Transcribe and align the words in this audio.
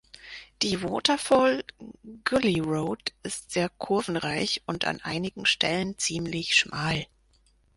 Die 0.63 0.81
Waterfall 0.81 1.63
Gully 2.25 2.59
Road 2.59 3.13
ist 3.21 3.51
sehr 3.51 3.69
kurvenreich 3.69 4.63
und 4.65 4.85
an 4.85 4.99
einigen 5.01 5.45
Stellen 5.45 5.95
ziemlich 5.99 6.55
schmal. 6.55 7.05